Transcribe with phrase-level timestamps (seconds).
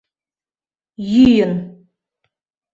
[1.11, 1.53] —Йӱын...